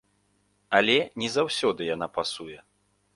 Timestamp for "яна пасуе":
1.95-2.57